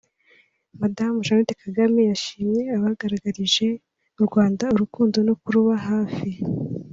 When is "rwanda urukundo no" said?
4.27-5.33